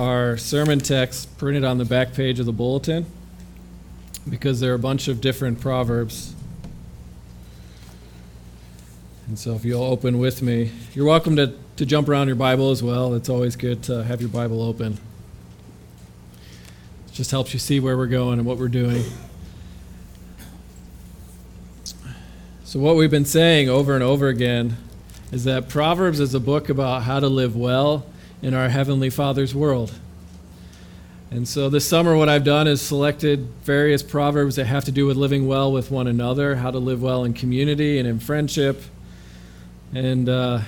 [0.00, 3.04] our sermon text printed on the back page of the bulletin
[4.26, 6.34] because there are a bunch of different proverbs.
[9.28, 12.70] And so if you'll open with me, you're welcome to, to jump around your Bible
[12.70, 13.12] as well.
[13.12, 14.94] It's always good to have your Bible open.
[17.06, 19.04] It just helps you see where we're going and what we're doing.
[22.64, 24.78] So, what we've been saying over and over again
[25.30, 28.06] is that Proverbs is a book about how to live well
[28.42, 29.92] in our Heavenly Father's world.
[31.30, 35.06] And so this summer, what I've done is selected various proverbs that have to do
[35.06, 38.82] with living well with one another, how to live well in community and in friendship.
[39.94, 40.60] And uh,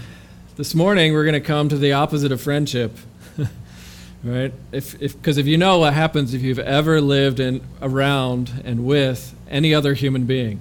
[0.57, 2.97] this morning, we're going to come to the opposite of friendship,
[4.23, 4.53] right?
[4.71, 8.85] If, because if, if you know what happens if you've ever lived in, around and
[8.85, 10.61] with any other human being,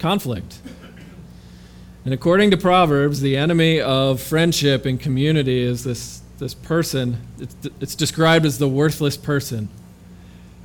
[0.00, 0.58] conflict.
[2.08, 7.18] And according to Proverbs, the enemy of friendship and community is this, this person.
[7.38, 9.68] It's, it's described as the worthless person,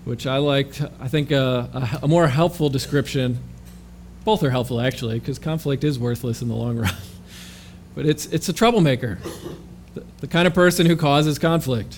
[0.05, 3.39] which I like, I think, a, a, a more helpful description.
[4.23, 6.95] Both are helpful, actually, because conflict is worthless in the long run.
[7.93, 9.19] but it's, it's a troublemaker,
[9.95, 11.97] the, the kind of person who causes conflict.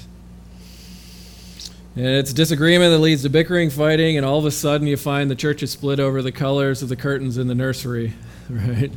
[1.96, 5.30] And it's disagreement that leads to bickering, fighting, and all of a sudden you find
[5.30, 8.14] the church is split over the colors of the curtains in the nursery,
[8.50, 8.92] right?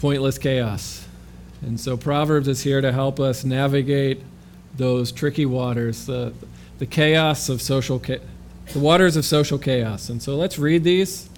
[0.00, 1.06] Pointless chaos.
[1.60, 4.22] And so Proverbs is here to help us navigate
[4.74, 6.32] those tricky waters, the,
[6.78, 8.20] the chaos of social, the
[8.78, 10.08] waters of social chaos.
[10.08, 11.28] And so let's read these,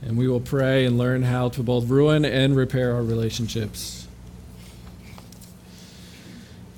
[0.00, 4.08] and we will pray and learn how to both ruin and repair our relationships.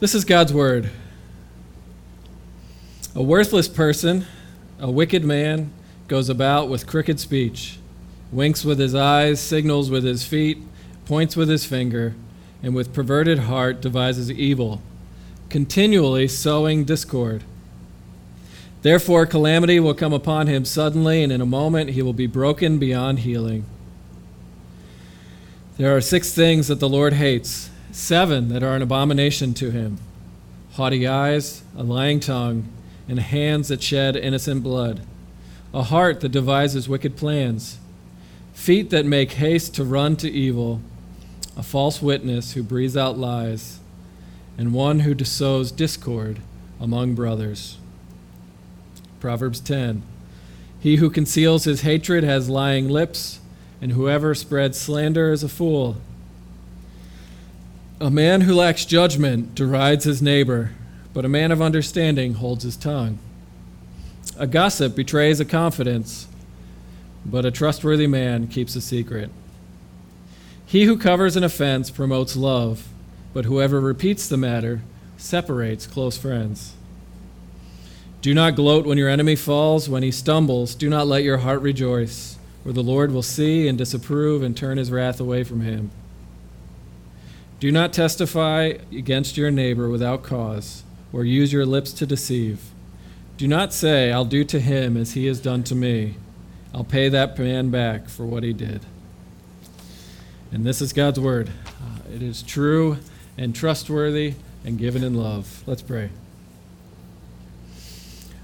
[0.01, 0.91] This is God's word.
[3.15, 4.27] A worthless person,
[4.81, 5.73] a wicked man,
[6.09, 7.79] goes about with crooked speech,
[8.33, 10.59] winks with his eyes, signals with his feet,
[11.05, 12.15] points with his finger,
[12.63, 14.81] and with perverted heart devises evil,
[15.49, 17.45] continually sowing discord.
[18.83, 22.79] Therefore, calamity will come upon him suddenly, and in a moment he will be broken
[22.79, 23.65] beyond healing.
[25.77, 29.99] There are six things that the Lord hates, seven that are an abomination to him
[30.73, 32.67] haughty eyes, a lying tongue
[33.07, 35.01] and hands that shed innocent blood,
[35.75, 37.79] a heart that devises wicked plans,
[38.53, 40.81] feet that make haste to run to evil,
[41.57, 43.81] a false witness who breathes out lies,
[44.57, 46.41] and one who sows discord
[46.81, 47.79] among brothers.
[49.21, 50.03] Proverbs 10
[50.81, 53.41] He who conceals his hatred has lying lips,
[53.81, 55.97] and whoever spreads slander is a fool.
[58.01, 60.73] A man who lacks judgment derides his neighbor
[61.15, 63.19] but a man of understanding holds his tongue.
[64.39, 66.27] A gossip betrays a confidence,
[67.25, 69.31] but a trustworthy man keeps a secret.
[70.67, 72.89] He who covers an offense promotes love,
[73.35, 74.83] but whoever repeats the matter
[75.17, 76.75] separates close friends.
[78.23, 80.75] Do not gloat when your enemy falls, when he stumbles.
[80.75, 84.79] Do not let your heart rejoice, for the Lord will see and disapprove and turn
[84.79, 85.91] his wrath away from him.
[87.59, 92.71] Do not testify against your neighbor without cause or use your lips to deceive.
[93.37, 96.17] Do not say, I'll do to him as he has done to me.
[96.75, 98.81] I'll pay that man back for what he did.
[100.51, 101.51] And this is God's word.
[101.67, 102.99] Uh, it is true
[103.37, 104.35] and trustworthy
[104.65, 105.63] and given in love.
[105.67, 106.11] Let's pray.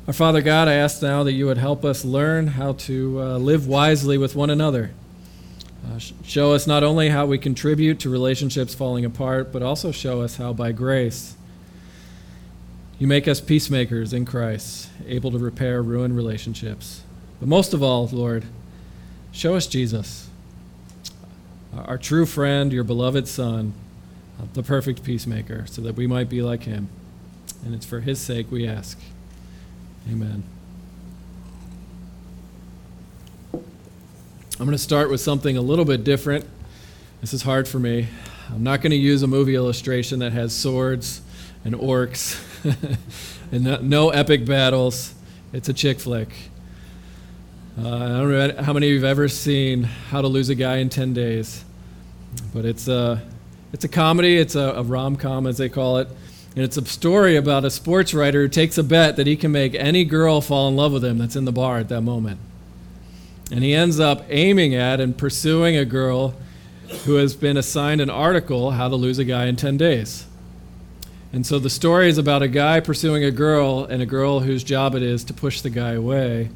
[0.06, 3.39] Our Father God, I ask now that you would help us learn how to uh,
[3.39, 4.91] live wisely with one another.
[5.87, 10.22] Uh, show us not only how we contribute to relationships falling apart, but also show
[10.22, 11.37] us how by grace
[12.99, 17.03] you make us peacemakers in Christ, able to repair ruined relationships.
[17.41, 18.44] But most of all, Lord,
[19.32, 20.28] show us Jesus,
[21.76, 23.72] our true friend, your beloved Son,
[24.41, 26.88] uh, the perfect peacemaker, so that we might be like him.
[27.65, 28.98] And it's for his sake we ask.
[30.10, 30.43] Amen.
[33.53, 36.44] I'm going to start with something a little bit different.
[37.21, 38.09] This is hard for me.
[38.50, 41.21] I'm not going to use a movie illustration that has swords
[41.65, 42.42] and orcs
[43.53, 45.15] and no, no, epic battles.
[45.53, 46.28] It's a chick flick.
[47.80, 50.57] Uh, I don't know how many of you have ever seen How to Lose a
[50.57, 51.65] Guy in 10 Days,
[52.53, 53.22] but it's a,
[53.72, 56.09] it's a comedy, it's a, a rom com, as they call it.
[56.57, 59.53] And it's a story about a sports writer who takes a bet that he can
[59.53, 62.41] make any girl fall in love with him that's in the bar at that moment.
[63.53, 66.34] And he ends up aiming at and pursuing a girl
[67.04, 70.27] who has been assigned an article, How to Lose a Guy in 10 Days.
[71.33, 74.65] And so the story is about a guy pursuing a girl and a girl whose
[74.65, 76.48] job it is to push the guy away.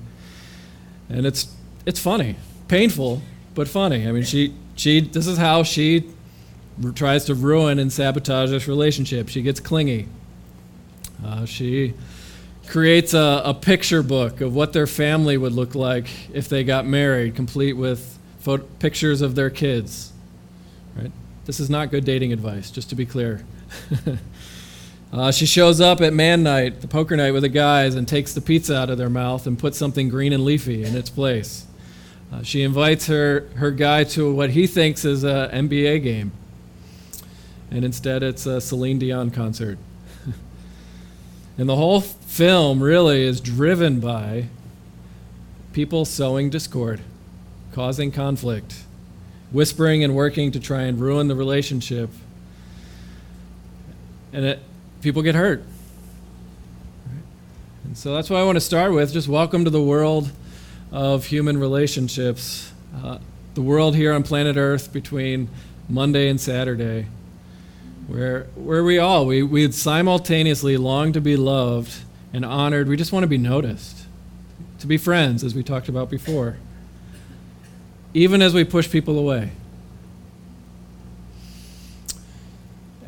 [1.08, 1.54] And it's
[1.84, 2.36] it's funny,
[2.68, 3.22] painful,
[3.54, 4.06] but funny.
[4.08, 6.08] I mean, she she this is how she
[6.94, 9.28] tries to ruin and sabotage this relationship.
[9.28, 10.08] She gets clingy.
[11.24, 11.94] Uh, she
[12.66, 16.86] creates a, a picture book of what their family would look like if they got
[16.86, 20.12] married, complete with photo- pictures of their kids.
[20.96, 21.12] Right?
[21.44, 23.44] This is not good dating advice, just to be clear.
[25.12, 28.32] uh, she shows up at man night, the poker night with the guys, and takes
[28.32, 31.66] the pizza out of their mouth and puts something green and leafy in its place.
[32.32, 36.32] Uh, she invites her, her guy to what he thinks is an NBA game,
[37.70, 39.78] and instead it's a Celine Dion concert.
[41.58, 44.46] and the whole film really is driven by
[45.74, 47.02] people sowing discord,
[47.72, 48.84] causing conflict,
[49.50, 52.08] whispering and working to try and ruin the relationship.
[54.32, 54.62] And it,
[55.02, 55.64] people get hurt.
[57.84, 59.12] And so that's what I want to start with.
[59.12, 60.30] Just welcome to the world
[60.92, 62.72] of human relationships,
[63.02, 63.18] uh,
[63.54, 65.48] the world here on planet Earth between
[65.88, 67.08] Monday and Saturday,
[68.06, 71.92] where, where we all, we, we simultaneously long to be loved
[72.32, 72.88] and honored.
[72.88, 74.06] We just want to be noticed,
[74.78, 76.58] to be friends, as we talked about before,
[78.14, 79.50] even as we push people away.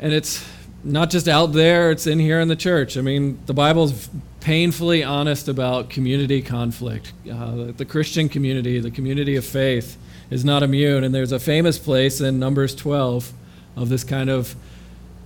[0.01, 0.45] And it's
[0.85, 2.95] not just out there, it's in here in the church.
[2.95, 4.07] I mean, the Bible's
[4.39, 7.11] painfully honest about community conflict.
[7.29, 9.97] Uh, the Christian community, the community of faith,
[10.29, 11.03] is not immune.
[11.03, 13.33] And there's a famous place in Numbers 12
[13.75, 14.55] of this kind of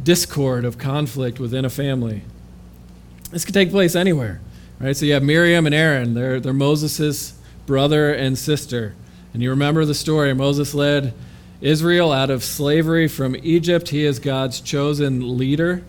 [0.02, 2.22] discord, of conflict within a family.
[3.32, 4.40] This could take place anywhere,
[4.80, 4.96] right?
[4.96, 8.96] So you have Miriam and Aaron, they're, they're Moses' brother and sister.
[9.34, 11.14] And you remember the story Moses led
[11.62, 13.90] Israel out of slavery from Egypt.
[13.90, 15.84] He is God's chosen leader.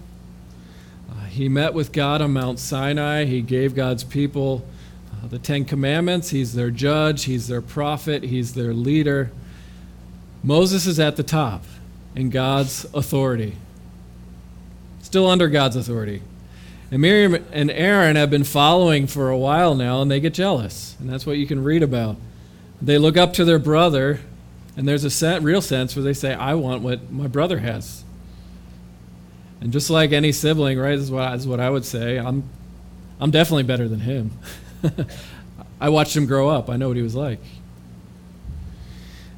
[1.31, 3.25] He met with God on Mount Sinai.
[3.25, 4.67] He gave God's people
[5.13, 6.31] uh, the Ten Commandments.
[6.31, 9.31] He's their judge, he's their prophet, he's their leader.
[10.43, 11.65] Moses is at the top
[12.17, 13.57] in God's authority,
[15.01, 16.21] still under God's authority.
[16.91, 20.97] And Miriam and Aaron have been following for a while now, and they get jealous.
[20.99, 22.17] And that's what you can read about.
[22.83, 24.21] They look up to their brother,
[24.77, 28.05] and there's a real sense where they say, I want what my brother has.
[29.61, 32.19] And just like any sibling, right, this is what, this is what I would say.
[32.19, 32.45] I'm,
[33.21, 34.31] I'm definitely better than him.
[35.81, 36.71] I watched him grow up.
[36.71, 37.41] I know what he was like.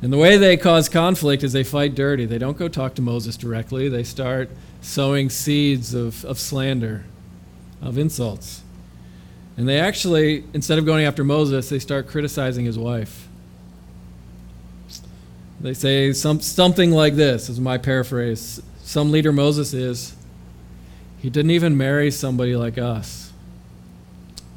[0.01, 2.27] And the way they cause conflict is they fight dirty.
[2.27, 3.89] They don't go talk to Moses directly.
[3.89, 4.51] They start
[4.81, 7.05] sowing seeds of, of slander,
[7.81, 8.63] of insults.
[9.57, 13.29] And they actually, instead of going after Moses, they start criticizing his wife.
[15.63, 20.15] They say some, something like this, is my paraphrase some leader Moses is,
[21.19, 23.33] he didn't even marry somebody like us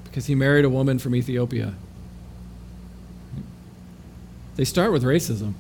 [0.04, 1.74] because he married a woman from Ethiopia.
[4.56, 5.54] They start with racism.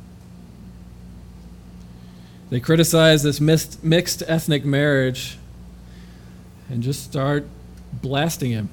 [2.49, 5.37] They criticize this mixed ethnic marriage
[6.69, 7.47] and just start
[7.93, 8.69] blasting him.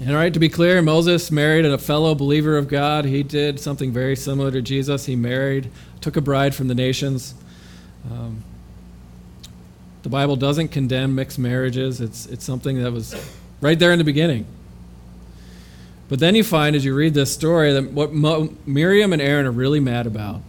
[0.00, 3.04] And all right, to be clear, Moses married a fellow believer of God.
[3.04, 5.04] He did something very similar to Jesus.
[5.04, 5.70] He married,
[6.00, 7.34] took a bride from the nations.
[8.10, 8.42] Um,
[10.02, 12.00] the Bible doesn't condemn mixed marriages.
[12.00, 13.14] It's, it's something that was
[13.60, 14.46] right there in the beginning.
[16.08, 19.44] But then you find as you read this story that what Mo- Miriam and Aaron
[19.44, 20.40] are really mad about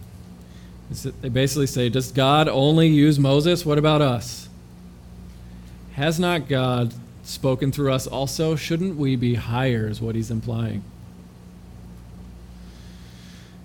[0.89, 3.65] is that they basically say, Does God only use Moses?
[3.65, 4.47] What about us?
[5.93, 8.55] Has not God spoken through us also?
[8.55, 10.83] Shouldn't we be higher, is what he's implying.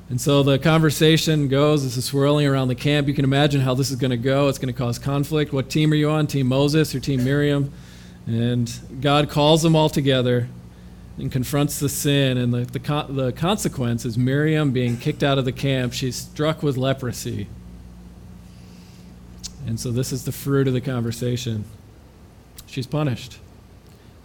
[0.08, 3.08] And so the conversation goes, this is swirling around the camp.
[3.08, 4.48] You can imagine how this is going to go.
[4.48, 5.52] It's going to cause conflict.
[5.52, 6.28] What team are you on?
[6.28, 7.72] Team Moses or Team Miriam?
[8.26, 10.48] And God calls them all together
[11.18, 12.38] and confronts the sin.
[12.38, 15.92] And the, the, the consequence is Miriam being kicked out of the camp.
[15.92, 17.48] She's struck with leprosy.
[19.66, 21.64] And so this is the fruit of the conversation.
[22.66, 23.38] She's punished.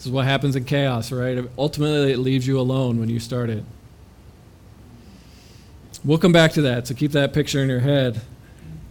[0.01, 1.47] This is what happens in chaos, right?
[1.59, 3.63] Ultimately, it leaves you alone when you start it.
[6.03, 8.19] We'll come back to that, so keep that picture in your head.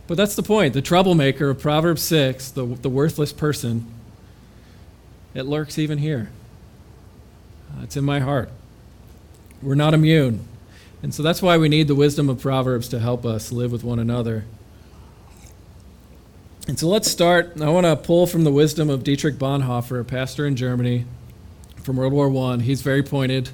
[0.07, 0.73] But that's the point.
[0.73, 3.93] The troublemaker of Proverbs 6, the, the worthless person,
[5.35, 6.31] it lurks even here.
[7.73, 8.49] Uh, it's in my heart.
[9.61, 10.47] We're not immune.
[11.03, 13.83] And so that's why we need the wisdom of Proverbs to help us live with
[13.83, 14.45] one another.
[16.71, 17.61] And so let's start.
[17.61, 21.05] I want to pull from the wisdom of Dietrich Bonhoeffer, a pastor in Germany
[21.83, 22.59] from World War I.
[22.59, 23.51] He's very pointed,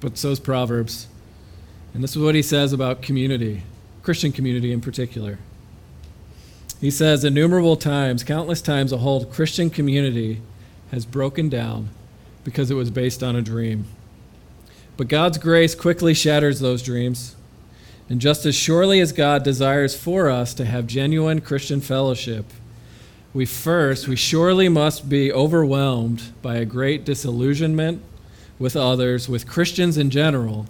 [0.00, 1.06] but so is Proverbs.
[1.94, 3.62] And this is what he says about community,
[4.02, 5.38] Christian community in particular.
[6.80, 10.42] He says, innumerable times, countless times, a whole Christian community
[10.90, 11.90] has broken down
[12.42, 13.84] because it was based on a dream.
[14.96, 17.36] But God's grace quickly shatters those dreams.
[18.08, 22.44] And just as surely as God desires for us to have genuine Christian fellowship,
[23.32, 28.02] we first, we surely must be overwhelmed by a great disillusionment
[28.58, 30.66] with others, with Christians in general,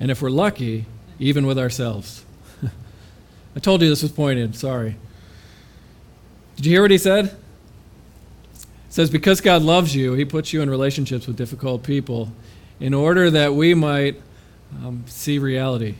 [0.00, 0.86] and if we're lucky,
[1.18, 2.24] even with ourselves.
[3.56, 4.96] I told you this was pointed, sorry.
[6.56, 7.26] Did you hear what he said?
[7.26, 7.36] It
[8.88, 12.32] says, Because God loves you, he puts you in relationships with difficult people
[12.80, 14.20] in order that we might
[14.82, 15.96] um, see reality,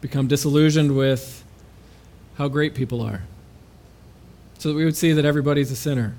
[0.00, 1.44] become disillusioned with
[2.36, 3.22] how great people are,
[4.58, 6.14] so that we would see that everybody's a sinner.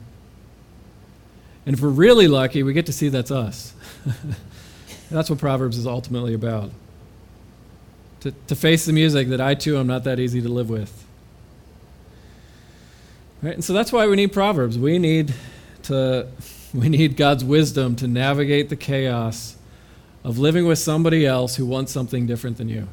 [1.66, 3.74] And if we're really lucky, we get to see that's us.
[5.12, 6.72] that's what Proverbs is ultimately about.
[8.22, 11.06] To, to face the music that I too am not that easy to live with.
[13.42, 13.54] Right?
[13.54, 14.80] And so that's why we need Proverbs.
[14.80, 15.34] We need
[15.84, 16.28] to
[16.74, 19.56] we need God's wisdom to navigate the chaos
[20.24, 22.88] of living with somebody else who wants something different than you,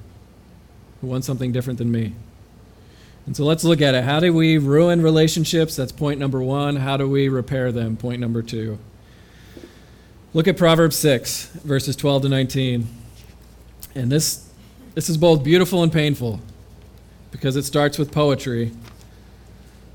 [1.05, 2.15] who wants something different than me.
[3.27, 4.05] And so let's look at it.
[4.05, 5.77] How do we ruin relationships?
[5.77, 6.77] That's point number one.
[6.77, 7.97] How do we repair them?
[7.97, 8.79] Point number two.
[10.33, 12.87] Look at Proverbs 6, verses 12 to 19.
[13.95, 14.51] And this,
[14.95, 16.41] this is both beautiful and painful
[17.31, 18.73] because it starts with poetry.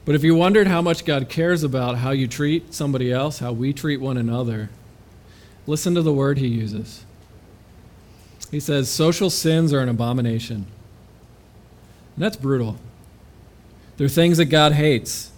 [0.06, 3.52] But if you wondered how much God cares about how you treat somebody else, how
[3.52, 4.70] we treat one another,
[5.66, 7.04] listen to the word he uses.
[8.52, 10.66] He says, Social sins are an abomination.
[12.20, 12.78] That's brutal.
[13.98, 15.32] They're things that God hates.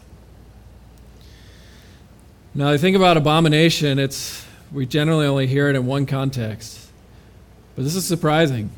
[2.54, 6.90] Now, I think about abomination, it's we generally only hear it in one context.
[7.76, 8.72] But this is surprising.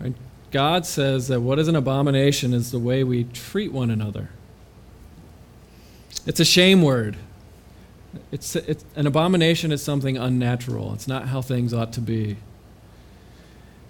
[0.00, 0.14] Right?
[0.50, 4.30] God says that what is an abomination is the way we treat one another.
[6.24, 7.16] It's a shame word.
[8.30, 10.92] It's, it's, an abomination is something unnatural.
[10.94, 12.36] It's not how things ought to be.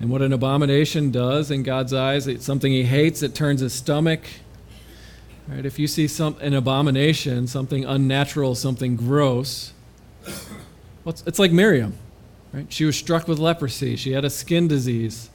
[0.03, 3.73] And what an abomination does in God's eyes, it's something he hates, it turns his
[3.73, 4.23] stomach.
[5.47, 5.65] Right?
[5.65, 9.73] If you see some, an abomination, something unnatural, something gross,
[10.27, 11.97] well, it's, it's like Miriam.
[12.53, 12.67] Right?
[12.69, 13.95] She was struck with leprosy.
[13.95, 15.31] She had a skin disease.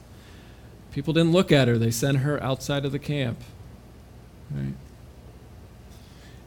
[0.92, 1.78] People didn't look at her.
[1.78, 3.38] They sent her outside of the camp.
[4.50, 4.74] Right?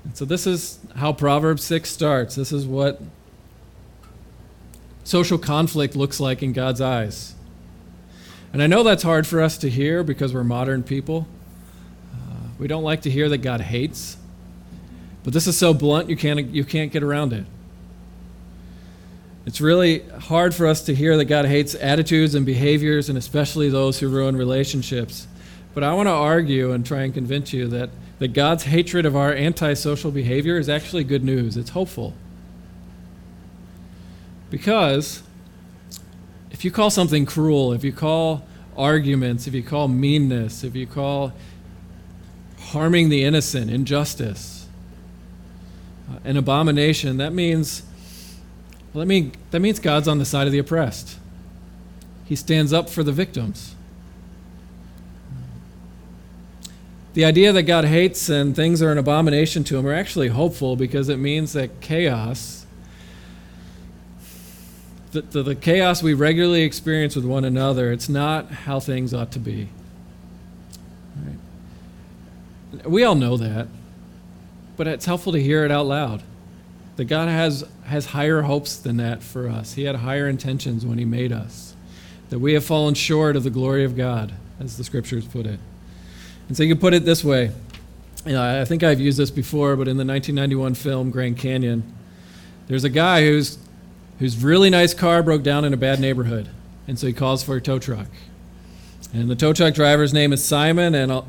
[0.04, 2.36] And so this is how Proverbs 6 starts.
[2.36, 3.02] This is what
[5.04, 7.34] social conflict looks like in God's eyes.
[8.54, 11.28] And I know that's hard for us to hear because we're modern people.
[12.14, 14.18] Uh, we don't like to hear that God hates.
[15.24, 17.46] But this is so blunt you can't you can't get around it.
[19.46, 23.70] It's really hard for us to hear that God hates attitudes and behaviors and especially
[23.70, 25.28] those who ruin relationships.
[25.74, 27.90] But I want to argue and try and convince you that,
[28.20, 31.58] that God's hatred of our antisocial behavior is actually good news.
[31.58, 32.14] It's hopeful.
[34.50, 35.24] Because
[36.62, 38.46] if you call something cruel, if you call
[38.78, 41.34] arguments, if you call meanness, if you call
[42.60, 44.68] harming the innocent injustice,
[46.08, 47.82] uh, an abomination, that means
[48.94, 51.18] well, that, mean, that means God's on the side of the oppressed.
[52.26, 53.74] He stands up for the victims.
[57.16, 60.76] The idea that God hates and things are an abomination to him are actually hopeful
[60.76, 62.61] because it means that chaos
[65.12, 69.32] the, the, the chaos we regularly experience with one another, it's not how things ought
[69.34, 69.68] to be.
[71.16, 72.88] Right?
[72.88, 73.68] We all know that,
[74.78, 76.24] but it's helpful to hear it out loud.
[76.96, 79.74] That God has, has higher hopes than that for us.
[79.74, 81.76] He had higher intentions when He made us.
[82.30, 85.60] That we have fallen short of the glory of God, as the scriptures put it.
[86.48, 87.52] And so you can put it this way.
[88.26, 91.84] You know, I think I've used this before, but in the 1991 film Grand Canyon,
[92.68, 93.58] there's a guy who's
[94.22, 96.48] whose really nice car broke down in a bad neighborhood.
[96.88, 98.06] And so he calls for a tow truck.
[99.16, 100.94] And the tow truck driver's name is Simon.
[100.94, 101.24] And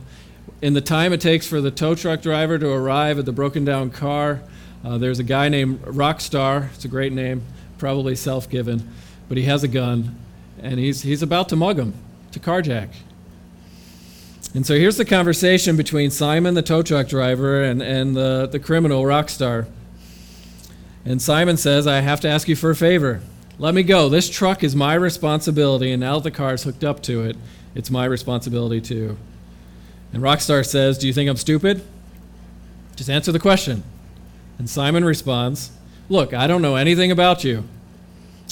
[0.61, 3.64] in the time it takes for the tow truck driver to arrive at the broken
[3.64, 4.42] down car,
[4.84, 6.70] uh, there's a guy named Rockstar.
[6.75, 7.42] It's a great name,
[7.78, 8.87] probably self given,
[9.26, 10.14] but he has a gun.
[10.61, 11.94] And he's, he's about to mug him,
[12.32, 12.90] to carjack.
[14.54, 18.58] And so here's the conversation between Simon, the tow truck driver, and, and the, the
[18.58, 19.66] criminal, Rockstar.
[21.04, 23.21] And Simon says, I have to ask you for a favor.
[23.59, 24.09] Let me go.
[24.09, 27.37] This truck is my responsibility, and now that the car's hooked up to it,
[27.75, 29.16] it's my responsibility too.
[30.12, 31.82] And Rockstar says, Do you think I'm stupid?
[32.97, 33.82] Just answer the question.
[34.59, 35.73] And Simon responds,
[36.09, 37.64] Look, I don't know anything about you.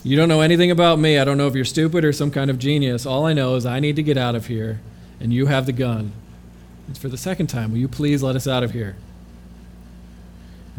[0.03, 1.19] You don't know anything about me.
[1.19, 3.05] I don't know if you're stupid or some kind of genius.
[3.05, 4.81] All I know is I need to get out of here,
[5.21, 6.13] and you have the gun.
[6.89, 7.73] It's for the second time.
[7.73, 8.97] Will you please let us out of here?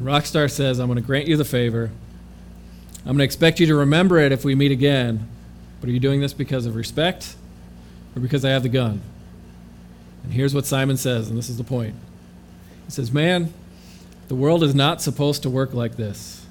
[0.04, 1.92] Rockstar says, I'm going to grant you the favor.
[3.00, 5.28] I'm going to expect you to remember it if we meet again.
[5.80, 7.36] But are you doing this because of respect
[8.16, 9.02] or because I have the gun?
[10.24, 11.96] And here's what Simon says, and this is the point.
[12.86, 13.54] He says, Man,
[14.28, 16.46] the world is not supposed to work like this.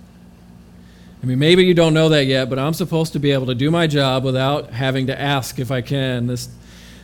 [1.23, 3.55] I mean, maybe you don't know that yet, but I'm supposed to be able to
[3.55, 6.27] do my job without having to ask if I can.
[6.27, 6.49] This,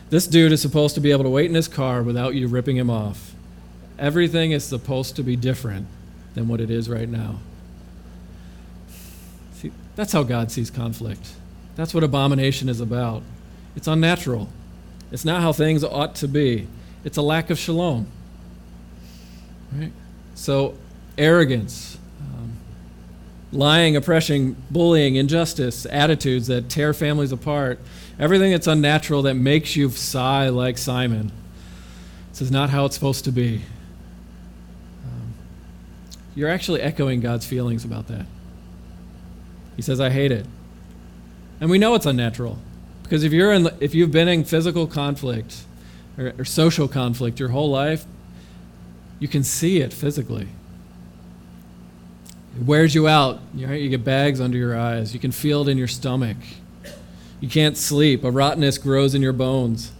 [0.09, 2.77] this dude is supposed to be able to wait in his car without you ripping
[2.77, 3.33] him off.
[3.99, 5.87] Everything is supposed to be different
[6.37, 7.39] than what it is right now.
[9.53, 11.33] See, that's how God sees conflict.
[11.75, 13.23] That's what abomination is about.
[13.75, 14.49] It's unnatural.
[15.11, 16.67] It's not how things ought to be.
[17.03, 18.07] It's a lack of shalom.
[19.71, 19.91] Right?
[20.35, 20.75] So,
[21.17, 22.53] arrogance, um,
[23.51, 27.79] lying, oppression, bullying, injustice, attitudes that tear families apart,
[28.19, 31.31] everything that's unnatural that makes you sigh like Simon.
[32.29, 33.63] This is not how it's supposed to be.
[36.37, 38.27] You're actually echoing God's feelings about that.
[39.75, 40.45] He says, I hate it.
[41.59, 42.59] And we know it's unnatural.
[43.01, 45.63] Because if, you're in, if you've been in physical conflict
[46.15, 48.05] or, or social conflict your whole life,
[49.17, 50.47] you can see it physically.
[52.55, 53.39] It wears you out.
[53.55, 55.15] You get bags under your eyes.
[55.15, 56.37] You can feel it in your stomach.
[57.39, 58.23] You can't sleep.
[58.23, 59.91] A rottenness grows in your bones.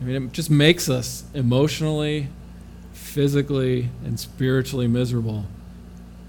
[0.00, 2.30] I mean, it just makes us emotionally,
[3.16, 5.46] physically, and spiritually miserable.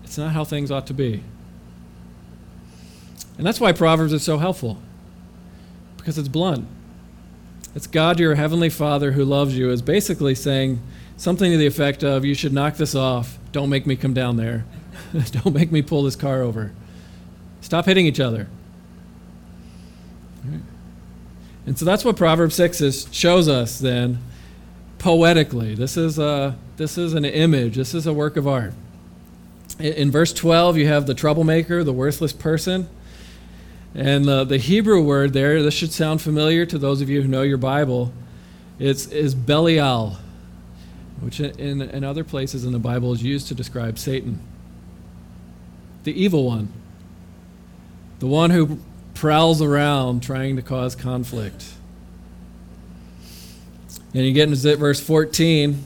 [0.06, 1.22] It's not how things ought to be.
[3.38, 4.78] And that's why Proverbs is so helpful,
[5.98, 6.66] because it's blunt.
[7.76, 10.80] It's God, your heavenly Father, who loves you, is basically saying
[11.18, 13.38] something to the effect of, You should knock this off.
[13.52, 14.64] Don't make me come down there.
[15.32, 16.72] Don't make me pull this car over.
[17.60, 18.48] Stop hitting each other.
[21.66, 24.20] And so that's what Proverbs 6 is, shows us then
[25.00, 25.76] poetically.
[25.76, 28.74] This is, a, this is an image, this is a work of art.
[29.80, 32.90] In, verse 12, you have the troublemaker, the worthless person.
[33.94, 37.28] And the, the Hebrew word there, this should sound familiar to those of you who
[37.28, 38.12] know your Bible,
[38.80, 40.18] it's, is Belial,
[41.20, 44.40] which in, in other places in the Bible is used to describe Satan.
[46.04, 46.72] The evil one.
[48.20, 48.80] The one who
[49.14, 51.66] prowls around trying to cause conflict.
[54.14, 55.86] And you get into verse 14,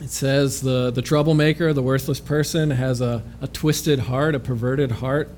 [0.00, 4.92] it says the, the troublemaker, the worthless person, has a, a twisted heart, a perverted
[4.92, 5.30] heart.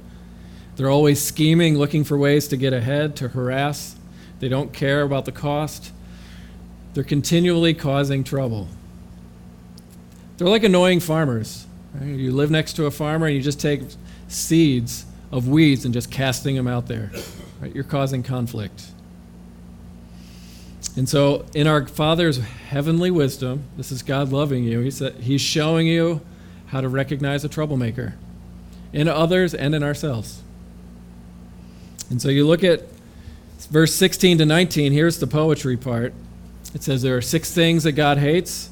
[0.77, 3.97] They're always scheming, looking for ways to get ahead, to harass.
[4.41, 5.93] They don't care about the cost.
[6.95, 8.69] They're continually causing trouble.
[10.37, 11.67] They're like annoying farmers.
[11.95, 12.07] Right?
[12.07, 13.83] You live next to a farmer and you just take
[14.29, 17.11] seeds of weeds and just casting them out there.
[17.61, 17.75] Right?
[17.75, 18.87] You're causing conflict.
[20.97, 24.81] And so, in our Father's heavenly wisdom, this is God loving you.
[24.81, 26.21] He said, He's showing you
[26.69, 28.15] how to recognize a troublemaker
[28.93, 30.43] in others and in ourselves.
[32.11, 32.85] And so you look at
[33.71, 36.15] verse 16 to 19, here's the poetry part.
[36.75, 38.71] It says there are six things that God hates,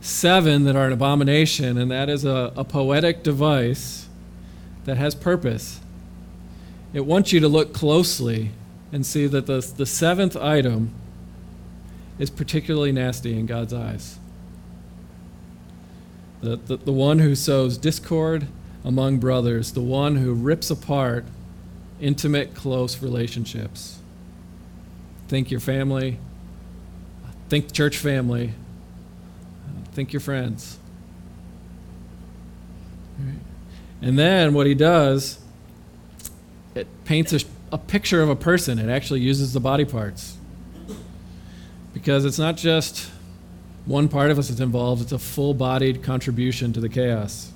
[0.00, 4.08] seven that are an abomination, and that is a, a poetic device
[4.84, 5.80] that has purpose.
[6.92, 8.50] It wants you to look closely
[8.92, 10.92] and see that the, the seventh item
[12.20, 14.18] is particularly nasty in God's eyes.
[16.42, 18.46] The, the, the one who sows discord
[18.84, 21.24] among brothers, the one who rips apart
[21.98, 23.98] intimate, close relationships.
[25.28, 26.18] Think your family,
[27.48, 28.52] think church family,
[29.92, 30.78] think your friends.
[34.02, 35.38] And then what he does,
[36.74, 37.40] it paints a,
[37.72, 38.78] a picture of a person.
[38.78, 40.36] It actually uses the body parts.
[41.92, 43.10] Because it's not just
[43.86, 47.52] one part of us that's involved, it's a full bodied contribution to the chaos.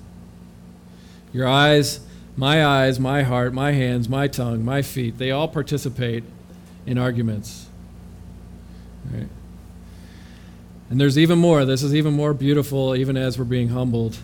[1.31, 2.01] Your eyes
[2.37, 6.23] my eyes, my heart, my hands, my tongue, my feet, they all participate
[6.85, 7.67] in arguments.
[9.11, 9.29] Right?
[10.89, 11.65] And there's even more.
[11.65, 14.17] This is even more beautiful, even as we're being humbled.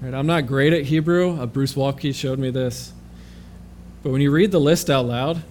[0.00, 0.12] Right?
[0.12, 1.40] I'm not great at Hebrew.
[1.40, 2.92] Uh, Bruce Waltke showed me this.
[4.02, 5.42] But when you read the list out loud,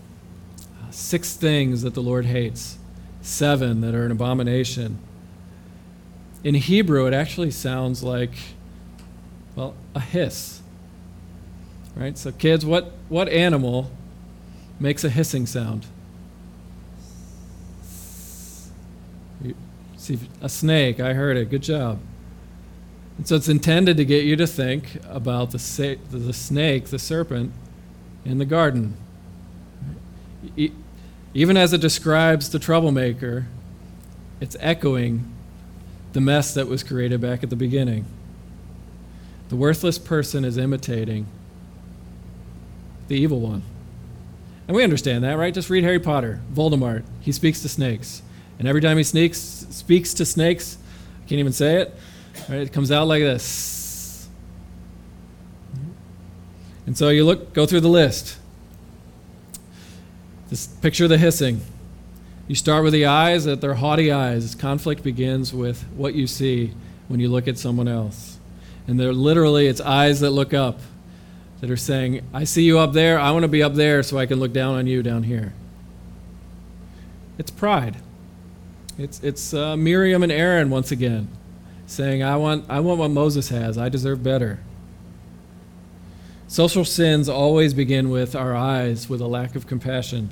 [0.91, 2.77] six things that the Lord hates,
[3.21, 4.99] seven that are an abomination.
[6.43, 8.31] In Hebrew, it actually sounds like,
[9.55, 10.59] well, a hiss
[11.99, 12.17] Right?
[12.17, 13.91] So, kids, what, what animal
[14.79, 15.85] makes a hissing sound?
[19.97, 21.01] see, a snake.
[21.01, 21.49] I heard it.
[21.49, 21.99] Good job.
[23.17, 26.99] And so it's intended to get you to think about the, sa- the snake, the
[26.99, 27.51] serpent,
[28.23, 28.95] in the garden.
[31.33, 33.47] Even as it describes the troublemaker,
[34.41, 35.31] it's echoing
[36.13, 38.05] the mess that was created back at the beginning.
[39.49, 41.27] The worthless person is imitating
[43.07, 43.63] the evil one.
[44.67, 45.53] And we understand that, right?
[45.53, 46.41] Just read Harry Potter.
[46.53, 48.21] Voldemort, he speaks to snakes.
[48.59, 50.77] And every time he sneaks, speaks to snakes,
[51.23, 51.95] I can't even say it,
[52.47, 54.27] right, it comes out like this.
[56.85, 58.38] And so you look, go through the list.
[60.49, 61.61] Just picture the hissing.
[62.47, 64.55] You start with the eyes, that they're haughty eyes.
[64.55, 66.73] Conflict begins with what you see
[67.07, 68.39] when you look at someone else.
[68.87, 70.79] And they're literally, it's eyes that look up,
[71.61, 74.17] that are saying, I see you up there, I want to be up there so
[74.17, 75.53] I can look down on you down here.
[77.37, 77.97] It's pride.
[78.97, 81.29] It's, it's uh, Miriam and Aaron once again
[81.85, 84.59] saying, I want, I want what Moses has, I deserve better.
[86.49, 90.31] Social sins always begin with our eyes, with a lack of compassion.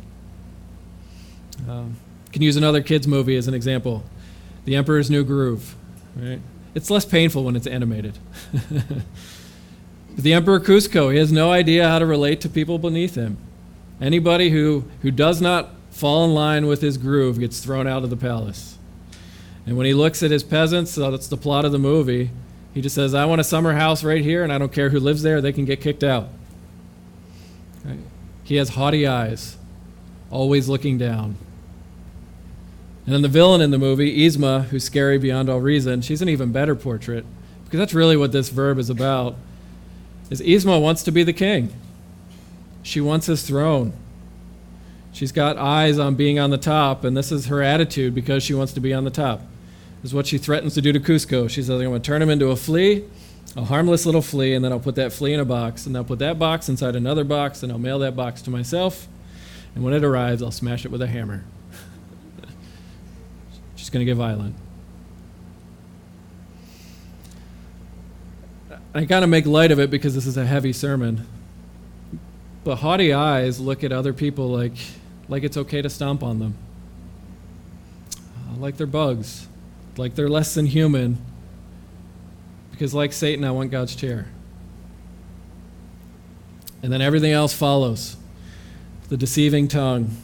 [1.70, 1.96] Um,
[2.32, 4.04] can use another kids movie as an example,
[4.66, 5.76] The Emperor's New Groove.
[6.16, 6.42] Right?
[6.74, 8.18] It's less painful when it's animated.
[8.52, 9.04] but
[10.18, 13.38] the Emperor Kuzco, he has no idea how to relate to people beneath him.
[14.02, 18.10] Anybody who, who does not fall in line with his groove gets thrown out of
[18.10, 18.80] the palace.
[19.68, 22.32] And when he looks at his peasants, so that's the plot of the movie,
[22.78, 25.00] he just says, I want a summer house right here, and I don't care who
[25.00, 26.30] lives there, they can get kicked out.
[27.84, 27.98] Right?
[28.44, 29.58] He has haughty eyes,
[30.30, 31.38] always looking down.
[33.04, 36.30] And then the villain in the movie, Yzma, who's scary beyond all reason, she's an
[36.30, 37.26] even better portrait,
[37.66, 39.36] because that's really what this verb is about.
[40.30, 41.74] Is Yzma wants to be the king.
[42.84, 43.92] She wants his throne.
[45.12, 48.54] She's got eyes on being on the top, and this is her attitude because she
[48.54, 49.42] wants to be on the top
[50.08, 51.50] is what she threatens to do to Kuzco.
[51.50, 53.04] She says, I'm going to turn him into a flea,
[53.58, 56.06] a harmless little flea, and then I'll put that flea in a box, and I'll
[56.06, 59.10] put that box inside another box, and I'll mail that box to myself.
[59.76, 61.44] And when it arrives, I'll smash it with a hammer.
[63.76, 64.56] She's going to get violent.
[68.94, 71.28] I kind of make light of it because this is a heavy sermon.
[72.64, 74.78] But haughty eyes look at other people like,
[75.28, 76.56] like it's okay to stomp on them,
[78.16, 79.48] uh, like they're bugs
[79.98, 81.18] like they're less than human,
[82.72, 84.28] because like Satan, I want God's chair.
[86.84, 88.18] And then everything else follows
[89.10, 90.16] the deceiving tongue.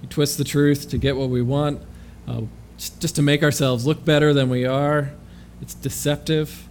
[0.00, 1.82] We twist the truth to get what we want,
[2.26, 2.42] uh,
[2.78, 5.12] just to make ourselves look better than we are.
[5.60, 6.66] It's deceptive.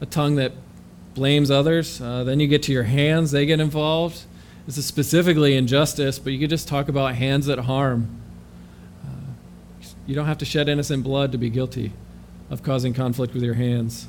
[0.00, 0.52] A tongue that
[1.14, 2.00] blames others.
[2.00, 4.22] Uh, then you get to your hands, they get involved.
[4.66, 8.20] This is specifically injustice, but you could just talk about hands that harm.
[10.08, 11.92] You don't have to shed innocent blood to be guilty
[12.48, 14.08] of causing conflict with your hands.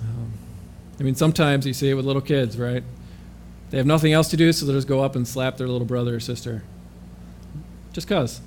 [0.00, 0.32] Um,
[0.98, 2.82] I mean, sometimes you see it with little kids, right?
[3.68, 5.86] They have nothing else to do, so they'll just go up and slap their little
[5.86, 6.62] brother or sister.
[7.92, 8.40] Just because.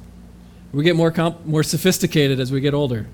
[0.73, 3.05] We get more, comp- more sophisticated as we get older.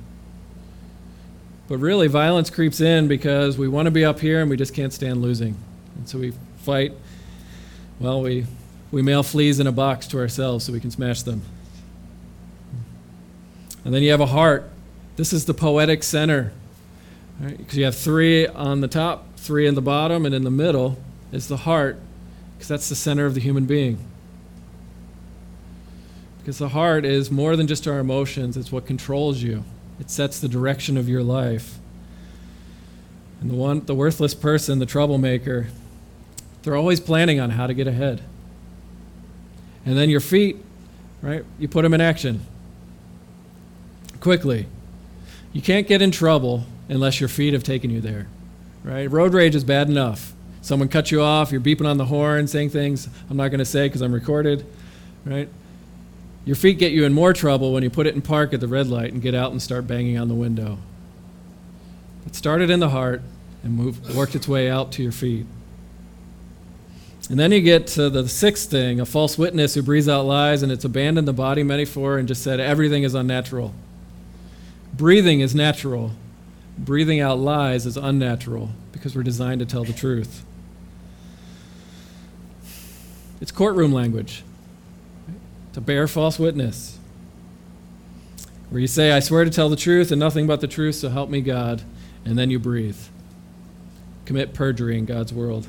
[1.68, 4.74] But really, violence creeps in because we want to be up here and we just
[4.74, 5.58] can't stand losing.
[5.98, 6.94] And so we fight.
[8.00, 8.46] Well, we,
[8.92, 11.42] we mail fleas in a box to ourselves so we can smash them.
[13.84, 14.70] And then you have a heart.
[15.16, 16.54] This is the poetic center.
[17.40, 17.74] Because right?
[17.74, 20.98] you have three on the top, three in the bottom, and in the middle
[21.32, 22.00] is the heart,
[22.54, 23.98] because that's the center of the human being.
[26.40, 29.64] Because the heart is more than just our emotions, it's what controls you,
[30.00, 31.78] it sets the direction of your life.
[33.40, 35.70] And the one, the worthless person, the troublemaker,
[36.62, 38.22] they're always planning on how to get ahead.
[39.84, 40.58] And then your feet,
[41.24, 41.44] right?
[41.58, 42.46] You put them in action
[44.22, 44.68] quickly.
[45.52, 48.28] You can't get in trouble unless your feet have taken you there,
[48.84, 49.12] right?
[49.12, 50.34] Road rage is bad enough.
[50.62, 53.66] Someone cuts you off, you're beeping on the horn, saying things I'm not going to
[53.66, 54.66] say because I'm recorded,
[55.26, 55.50] right?
[56.46, 58.68] Your feet get you in more trouble when you put it in park at the
[58.68, 60.78] red light and get out and start banging on the window.
[62.26, 63.22] It started in the heart
[63.64, 65.46] and moved, worked its way out to your feet.
[67.30, 70.64] And then you get to the sixth thing a false witness who breathes out lies
[70.64, 73.74] and it's abandoned the body metaphor and just said everything is unnatural.
[74.94, 76.12] Breathing is natural.
[76.78, 80.44] Breathing out lies is unnatural because we're designed to tell the truth.
[83.40, 84.44] It's courtroom language
[85.74, 87.00] to bear false witness.
[88.70, 91.10] Where you say, I swear to tell the truth and nothing but the truth, so
[91.10, 91.82] help me God,
[92.24, 93.00] and then you breathe.
[94.26, 95.68] Commit perjury in God's world.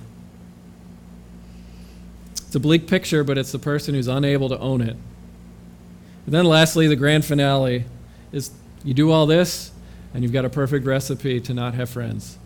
[2.35, 4.97] It's a bleak picture, but it's the person who's unable to own it.
[6.27, 7.87] And then, lastly, the grand finale
[8.31, 8.51] is
[8.85, 9.71] you do all this,
[10.15, 12.39] and you've got a perfect recipe to not have friends,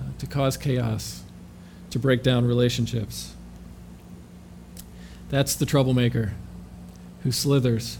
[0.00, 1.22] uh, to cause chaos,
[1.90, 3.34] to break down relationships.
[5.28, 6.34] That's the troublemaker
[7.22, 7.98] who slithers.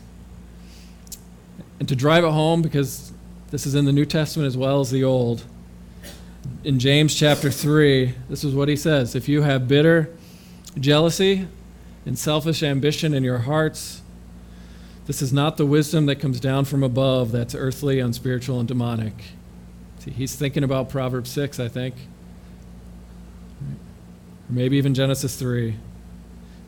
[1.79, 3.13] And to drive it home, because
[3.51, 5.45] this is in the New Testament as well as the Old,
[6.65, 10.11] in James chapter 3, this is what he says If you have bitter
[10.79, 11.49] jealousy
[12.07, 14.00] and selfish ambition in your hearts,
[15.11, 19.13] This is not the wisdom that comes down from above that's earthly, unspiritual, and demonic.
[19.99, 21.97] See, he's thinking about Proverbs 6, I think.
[23.61, 25.75] Or maybe even Genesis 3.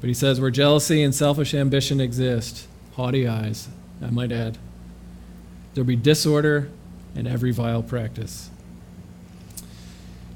[0.00, 3.68] But he says, where jealousy and selfish ambition exist, haughty eyes,
[4.02, 4.58] I might add,
[5.74, 6.68] there'll be disorder
[7.14, 8.50] and every vile practice.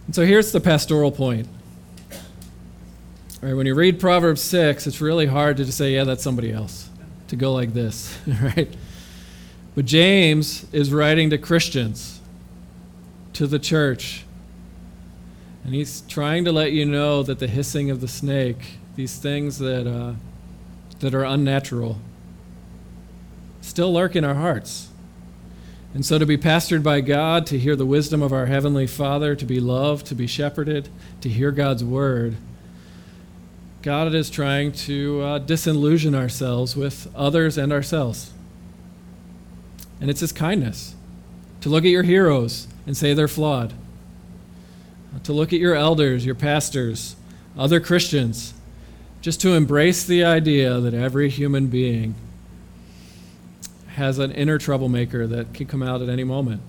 [0.07, 1.49] And so here's the pastoral point.
[3.43, 6.23] All right, when you read Proverbs 6, it's really hard to just say, yeah, that's
[6.23, 6.86] somebody else,
[7.29, 8.75] to go like this, right?
[9.75, 12.21] But James is writing to Christians,
[13.35, 14.25] to the church,
[15.65, 19.59] and he's trying to let you know that the hissing of the snake, these things
[19.59, 20.15] that, uh,
[21.01, 21.99] that are unnatural,
[23.61, 24.89] still lurk in our hearts.
[25.93, 29.35] And so, to be pastored by God, to hear the wisdom of our Heavenly Father,
[29.35, 30.89] to be loved, to be shepherded,
[31.23, 32.37] to hear God's word,
[33.87, 38.33] God is trying to uh, disillusion ourselves with others and ourselves.
[40.01, 40.97] And it's His kindness
[41.61, 43.73] to look at your heroes and say they're flawed,
[45.23, 47.15] to look at your elders, your pastors,
[47.57, 48.55] other Christians,
[49.21, 52.17] just to embrace the idea that every human being
[53.91, 56.61] has an inner troublemaker that can come out at any moment.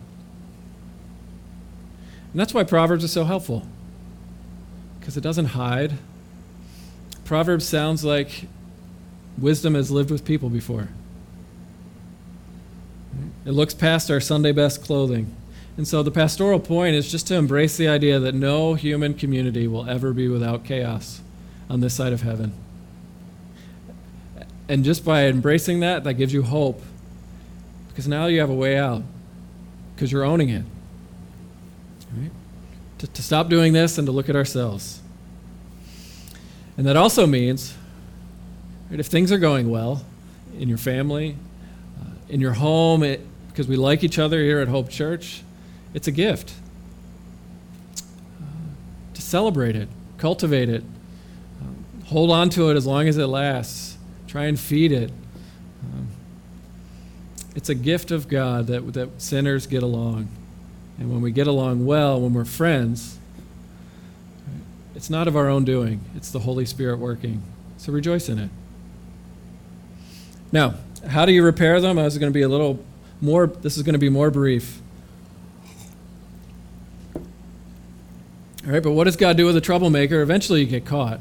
[2.31, 3.65] And that's why Proverbs is so helpful,
[4.99, 5.93] because it doesn't hide.
[7.27, 8.45] Proverbs sounds like
[9.37, 10.87] wisdom has lived with people before.
[13.45, 15.35] It looks past our Sunday best clothing.
[15.75, 19.67] And so the pastoral point is just to embrace the idea that no human community
[19.67, 21.19] will ever be without chaos
[21.69, 22.53] on this side of heaven.
[24.69, 26.81] And just by embracing that, that gives you hope
[27.89, 29.03] because now you have a way out
[29.95, 30.63] because you're owning it.
[32.15, 32.31] Right?
[32.99, 35.01] To, to stop doing this and to look at ourselves.
[36.77, 37.75] And that also means
[38.89, 40.05] right, if things are going well
[40.57, 41.35] in your family,
[41.99, 45.41] uh, in your home, it, because we like each other here at Hope Church,
[45.95, 46.53] it's a gift.
[48.39, 48.45] Uh,
[49.15, 50.83] to celebrate it, cultivate it,
[51.61, 55.09] um, hold on to it as long as it lasts, try and feed it.
[55.83, 56.07] Um,
[57.55, 60.27] it's a gift of God that, that sinners get along.
[60.99, 63.16] And when we get along well, when we're friends,
[64.97, 67.43] it's not of our own doing, it's the Holy Spirit working.
[67.77, 68.49] So rejoice in it.
[70.51, 70.73] Now,
[71.07, 71.97] how do you repair them?
[71.97, 72.83] This is going to be a little
[73.21, 74.81] more, this is going to be more brief.
[77.15, 80.19] All right, but what does God do with a troublemaker?
[80.21, 81.19] Eventually you get caught.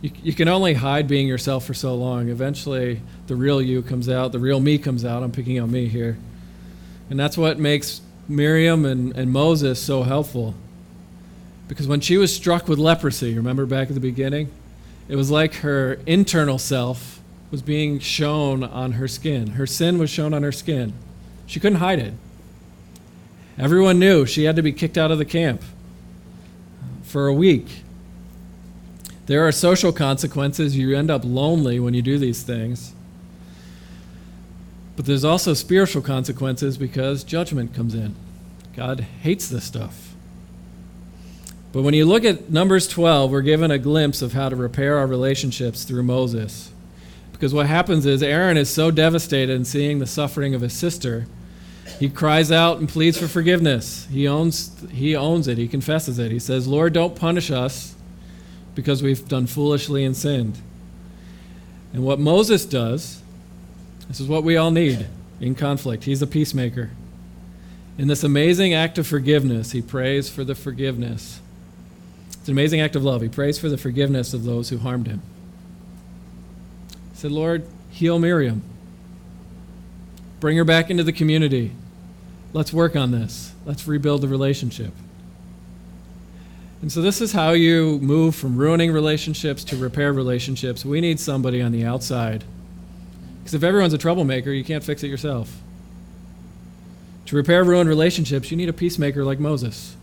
[0.00, 2.30] You, you can only hide being yourself for so long.
[2.30, 5.22] Eventually, the real you comes out, the real me comes out.
[5.22, 6.16] I'm picking on me here.
[7.10, 10.54] And that's what makes Miriam and, and Moses so helpful.
[11.70, 14.50] Because when she was struck with leprosy, remember back at the beginning?
[15.06, 17.20] It was like her internal self
[17.52, 19.52] was being shown on her skin.
[19.52, 20.94] Her sin was shown on her skin.
[21.46, 22.14] She couldn't hide it.
[23.56, 25.62] Everyone knew she had to be kicked out of the camp
[27.04, 27.84] for a week.
[29.26, 30.76] There are social consequences.
[30.76, 32.94] You end up lonely when you do these things.
[34.96, 38.16] But there's also spiritual consequences because judgment comes in.
[38.74, 40.09] God hates this stuff.
[41.72, 44.98] But when you look at Numbers 12, we're given a glimpse of how to repair
[44.98, 46.72] our relationships through Moses.
[47.32, 51.26] Because what happens is Aaron is so devastated in seeing the suffering of his sister,
[51.98, 54.06] he cries out and pleads for forgiveness.
[54.10, 56.30] He owns, he owns it, he confesses it.
[56.30, 57.94] He says, Lord, don't punish us
[58.74, 60.58] because we've done foolishly and sinned.
[61.92, 63.22] And what Moses does,
[64.08, 65.06] this is what we all need
[65.40, 66.04] in conflict.
[66.04, 66.90] He's a peacemaker.
[67.98, 71.40] In this amazing act of forgiveness, he prays for the forgiveness.
[72.50, 73.22] An amazing act of love.
[73.22, 75.22] He prays for the forgiveness of those who harmed him.
[77.12, 78.64] He said, Lord, heal Miriam.
[80.40, 81.70] Bring her back into the community.
[82.52, 83.52] Let's work on this.
[83.64, 84.92] Let's rebuild the relationship.
[86.82, 90.84] And so, this is how you move from ruining relationships to repair relationships.
[90.84, 92.42] We need somebody on the outside.
[93.38, 95.56] Because if everyone's a troublemaker, you can't fix it yourself.
[97.26, 99.94] To repair ruined relationships, you need a peacemaker like Moses.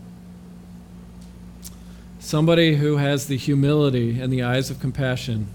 [2.28, 5.48] Somebody who has the humility and the eyes of compassion.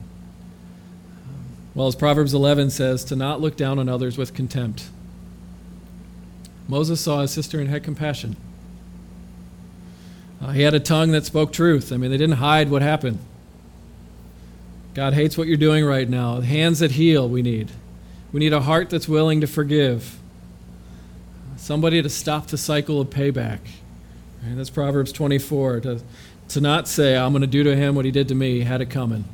[1.75, 4.89] Well, as Proverbs 11 says, to not look down on others with contempt.
[6.67, 8.37] Moses saw his sister and had compassion.
[10.41, 11.93] Uh, he had a tongue that spoke truth.
[11.93, 13.19] I mean, they didn't hide what happened.
[14.95, 16.41] God hates what you're doing right now.
[16.41, 17.69] Hands that heal, we need.
[18.31, 20.17] We need a heart that's willing to forgive.
[21.55, 23.59] Somebody to stop the cycle of payback.
[24.43, 24.55] Right?
[24.55, 25.81] That's Proverbs 24.
[25.81, 26.01] To,
[26.49, 28.81] to not say, I'm going to do to him what he did to me, had
[28.81, 29.25] it coming.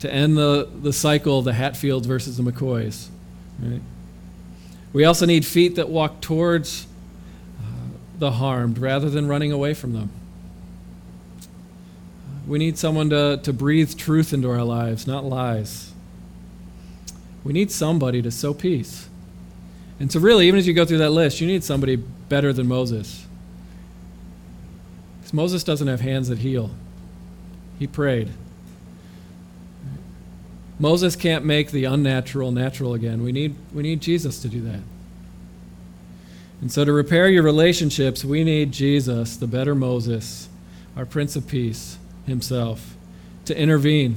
[0.00, 3.08] To end the, the cycle the Hatfields versus the McCoys.
[3.60, 3.80] Right?
[4.92, 6.86] We also need feet that walk towards
[7.58, 7.62] uh,
[8.18, 10.10] the harmed rather than running away from them.
[12.46, 15.92] We need someone to, to breathe truth into our lives, not lies.
[17.44, 19.08] We need somebody to sow peace.
[20.00, 22.66] And so, really, even as you go through that list, you need somebody better than
[22.66, 23.26] Moses.
[25.28, 26.70] Because Moses doesn't have hands that heal,
[27.78, 28.30] he prayed.
[30.78, 33.22] Moses can't make the unnatural natural again.
[33.22, 34.80] We need, we need Jesus to do that.
[36.62, 40.48] And so, to repair your relationships, we need Jesus, the better Moses,
[40.96, 42.96] our Prince of Peace himself,
[43.44, 44.16] to intervene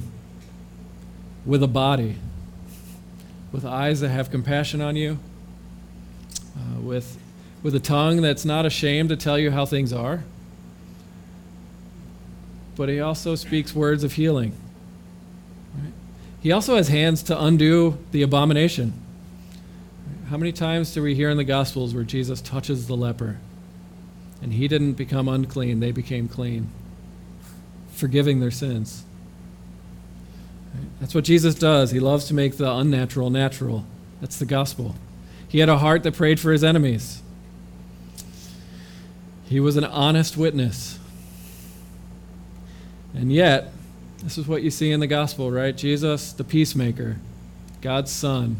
[1.44, 2.16] with a body,
[3.52, 5.18] with eyes that have compassion on you,
[6.56, 7.18] uh, with,
[7.62, 10.24] with a tongue that's not ashamed to tell you how things are.
[12.76, 14.56] But he also speaks words of healing.
[16.40, 18.94] He also has hands to undo the abomination.
[20.28, 23.38] How many times do we hear in the Gospels where Jesus touches the leper
[24.40, 26.68] and he didn't become unclean, they became clean,
[27.92, 29.04] forgiving their sins?
[31.00, 31.90] That's what Jesus does.
[31.90, 33.84] He loves to make the unnatural natural.
[34.20, 34.96] That's the gospel.
[35.46, 37.22] He had a heart that prayed for his enemies.
[39.44, 40.98] He was an honest witness.
[43.14, 43.72] And yet,
[44.22, 45.76] this is what you see in the gospel, right?
[45.76, 47.18] Jesus, the peacemaker,
[47.80, 48.56] God's Son,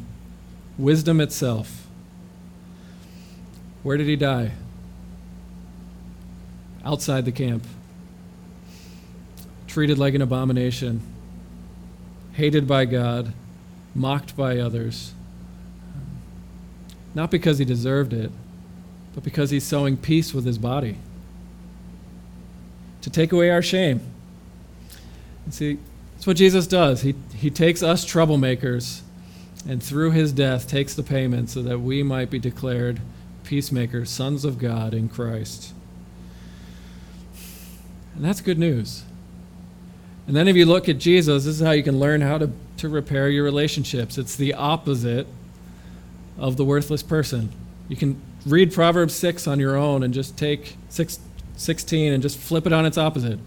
[0.76, 1.86] wisdom itself.
[3.82, 4.52] Where did he die?
[6.84, 7.64] Outside the camp.
[9.66, 11.00] Treated like an abomination,
[12.34, 13.32] hated by God,
[13.94, 15.14] mocked by others
[17.14, 18.30] not because he deserved it,
[19.14, 20.96] but because he's sowing peace with his body.
[23.02, 24.00] To take away our shame.
[25.52, 25.78] See,
[26.14, 27.02] that's what Jesus does.
[27.02, 29.02] He, he takes us troublemakers
[29.68, 33.00] and through his death takes the payment so that we might be declared
[33.44, 35.74] peacemakers, sons of God in Christ.
[38.14, 39.04] And that's good news.
[40.26, 42.50] And then if you look at Jesus, this is how you can learn how to,
[42.78, 44.16] to repair your relationships.
[44.16, 45.26] It's the opposite
[46.38, 47.52] of the worthless person.
[47.88, 51.18] You can read Proverbs 6 on your own and just take 6,
[51.56, 53.38] 16 and just flip it on its opposite.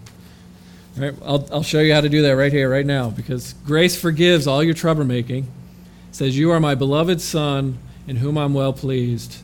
[1.24, 4.46] I'll, I'll show you how to do that right here, right now, because grace forgives
[4.46, 5.44] all your troublemaking.
[5.44, 5.46] It
[6.12, 9.42] says, You are my beloved Son, in whom I'm well pleased.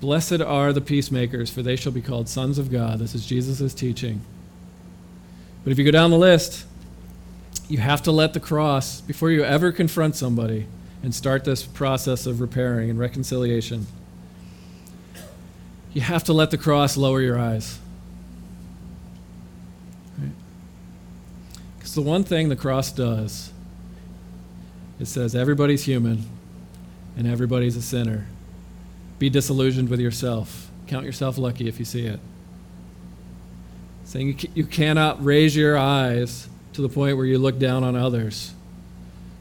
[0.00, 2.98] Blessed are the peacemakers, for they shall be called sons of God.
[2.98, 4.20] This is Jesus' teaching.
[5.64, 6.64] But if you go down the list,
[7.68, 10.66] you have to let the cross, before you ever confront somebody,
[11.02, 13.86] and start this process of repairing and reconciliation,
[15.92, 17.78] you have to let the cross lower your eyes.
[20.16, 20.30] Because
[21.80, 21.85] right?
[21.96, 23.52] The one thing the cross does,
[25.00, 26.24] it says everybody's human
[27.16, 28.26] and everybody's a sinner.
[29.18, 30.70] Be disillusioned with yourself.
[30.86, 32.20] Count yourself lucky if you see it.
[34.04, 38.52] Saying you, cannot raise your eyes to the point where you look down on others.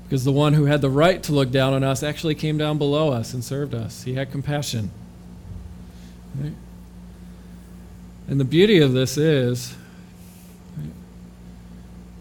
[0.05, 2.77] Because the one who had the right to look down on us actually came down
[2.77, 4.03] below us and served us.
[4.03, 4.91] He had compassion.
[6.39, 6.53] Right?
[8.27, 9.75] And the beauty of this is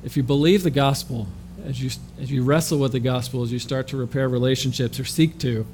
[0.04, 1.26] if you believe the gospel,
[1.64, 1.90] as you,
[2.20, 5.66] as you wrestle with the gospel, as you start to repair relationships or seek to,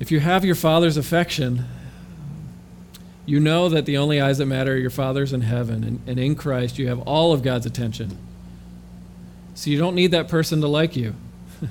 [0.00, 1.64] if you have your Father's affection,
[3.24, 6.18] you know that the only eyes that matter are your Father's in heaven, and, and
[6.18, 8.18] in Christ you have all of God's attention.
[9.54, 11.14] So you don't need that person to like you,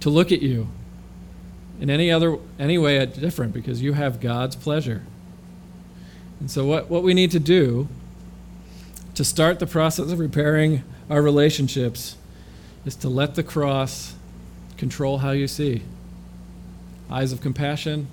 [0.00, 0.68] to look at you
[1.80, 5.04] in any other any way different because you have God's pleasure.
[6.40, 7.88] And so what, what we need to do
[9.18, 12.16] to start the process of repairing our relationships
[12.84, 14.14] is to let the cross
[14.76, 15.82] control how you see.
[17.10, 18.06] Eyes of compassion,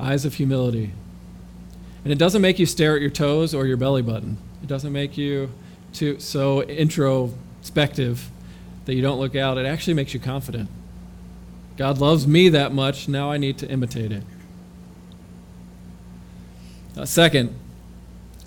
[0.00, 0.90] eyes of humility.
[2.02, 4.36] And it doesn't make you stare at your toes or your belly button.
[4.64, 5.52] It doesn't make you
[5.92, 8.30] too so introspective
[8.86, 10.68] that you don't look out, it actually makes you confident.
[11.76, 14.24] God loves me that much, now I need to imitate it.
[16.96, 17.54] Uh, second,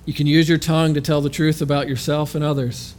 [0.05, 2.95] you can use your tongue to tell the truth about yourself and others.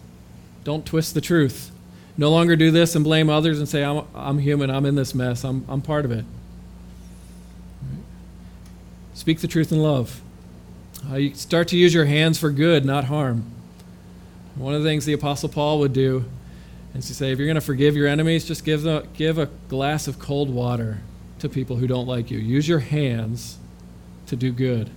[0.65, 1.71] Don't twist the truth.
[2.17, 5.15] No longer do this and blame others and say, I'm, I'm human, I'm in this
[5.15, 6.25] mess, I'm, I'm part of it.
[9.15, 10.21] Speak the truth in love.
[11.11, 13.45] Uh, you start to use your hands for good, not harm.
[14.55, 16.25] One of the things the Apostle Paul would do
[16.95, 19.47] is to say, if you're going to forgive your enemies, just give, them, give a
[19.69, 21.01] glass of cold water
[21.41, 22.39] to people who don't like you.
[22.39, 23.59] Use your hands
[24.29, 24.91] to do good.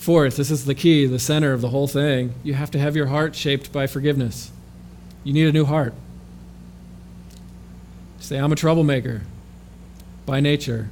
[0.00, 2.32] Fourth, this is the key, the center of the whole thing.
[2.42, 4.50] You have to have your heart shaped by forgiveness.
[5.24, 5.92] You need a new heart.
[8.18, 9.20] Say, I'm a troublemaker
[10.24, 10.88] by nature.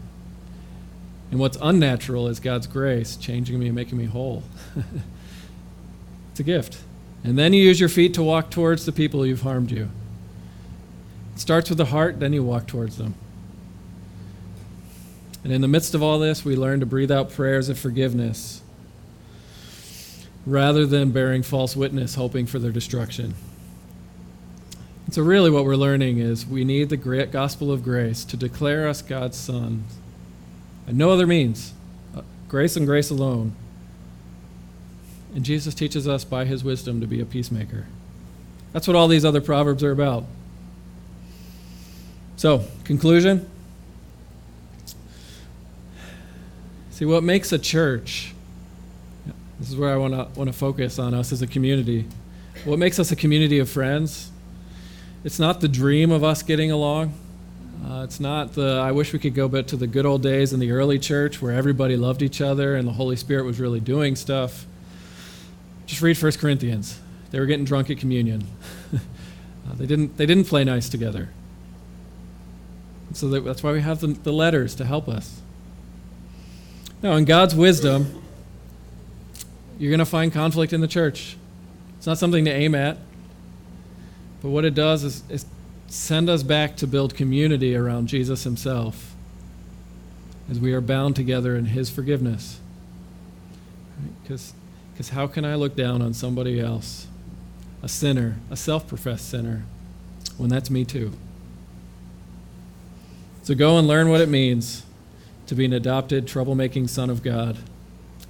[1.30, 4.42] And what's unnatural is God's grace changing me and making me whole.
[6.32, 6.76] it's a gift.
[7.24, 9.88] And then you use your feet to walk towards the people who've harmed you.
[11.34, 13.14] It starts with the heart, then you walk towards them.
[15.44, 18.60] And in the midst of all this, we learn to breathe out prayers of forgiveness
[20.48, 23.34] rather than bearing false witness, hoping for their destruction.
[25.04, 28.36] And so, really, what we're learning is we need the great gospel of grace to
[28.36, 29.96] declare us God's sons,
[30.86, 31.72] and no other means.
[32.16, 33.54] Uh, grace and grace alone.
[35.34, 37.86] And Jesus teaches us by his wisdom to be a peacemaker.
[38.72, 40.24] That's what all these other proverbs are about.
[42.36, 43.48] So, conclusion.
[46.90, 48.34] See, what makes a church,
[49.58, 52.06] this is where I want to want to focus on us as a community.
[52.64, 54.30] What makes us a community of friends?
[55.24, 57.12] It's not the dream of us getting along.
[57.86, 60.52] Uh, it's not the, I wish we could go back to the good old days
[60.52, 63.80] in the early church where everybody loved each other and the Holy Spirit was really
[63.80, 64.66] doing stuff.
[65.86, 66.98] Just read 1 Corinthians.
[67.30, 68.44] They were getting drunk at communion.
[68.94, 68.98] uh,
[69.74, 71.30] they, didn't, they didn't play nice together.
[73.12, 75.40] So that, that's why we have the, the letters to help us.
[77.02, 78.22] Now, in God's wisdom,
[79.78, 81.36] you're going to find conflict in the church.
[81.96, 82.98] It's not something to aim at.
[84.42, 85.46] But what it does is, is
[85.86, 89.14] send us back to build community around Jesus himself
[90.50, 92.60] as we are bound together in his forgiveness.
[94.22, 94.54] Because
[94.96, 95.08] right?
[95.08, 97.06] how can I look down on somebody else,
[97.82, 99.64] a sinner, a self professed sinner,
[100.36, 101.12] when that's me too?
[103.42, 104.84] So go and learn what it means
[105.46, 107.56] to be an adopted, troublemaking son of God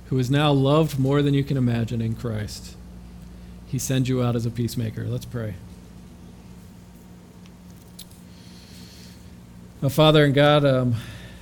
[0.09, 2.76] who is now loved more than you can imagine in Christ.
[3.66, 5.04] He sends you out as a peacemaker.
[5.04, 5.54] Let's pray.
[9.82, 10.96] Now, Father and God, um,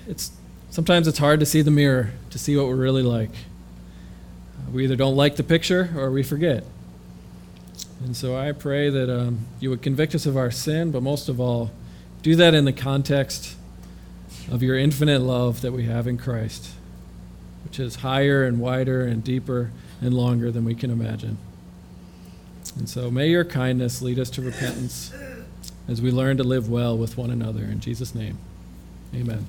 [0.07, 0.33] it's
[0.71, 3.31] sometimes it's hard to see the mirror to see what we're really like.
[3.31, 6.65] Uh, we either don't like the picture or we forget.
[8.05, 11.31] And so I pray that um, you would convict us of our sin, but most
[11.31, 11.71] of all,
[12.23, 13.57] do that in the context
[14.51, 16.73] of your infinite love that we have in Christ,
[17.77, 19.71] which is higher and wider and deeper
[20.01, 21.37] and longer than we can imagine.
[22.79, 25.13] And so may your kindness lead us to repentance
[25.87, 27.65] as we learn to live well with one another.
[27.65, 28.39] In Jesus' name,
[29.15, 29.47] amen.